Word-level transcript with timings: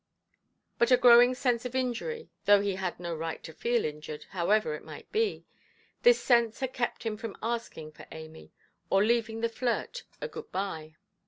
But 0.79 0.89
a 0.89 0.97
growing 0.97 1.35
sense 1.35 1.63
of 1.63 1.75
injury—though 1.75 2.61
he 2.61 2.73
had 2.73 2.99
no 2.99 3.13
right 3.15 3.43
to 3.43 3.53
feel 3.53 3.85
injured, 3.85 4.25
however 4.31 4.73
it 4.73 4.83
might 4.83 5.11
be—this 5.11 6.19
sense 6.19 6.59
had 6.59 6.73
kept 6.73 7.03
him 7.03 7.17
from 7.17 7.37
asking 7.43 7.91
for 7.91 8.07
Amy, 8.11 8.51
or 8.89 9.03
leaving 9.03 9.41
the 9.41 9.47
flirt 9.47 10.01
a 10.19 10.27
good–bye. 10.27 10.95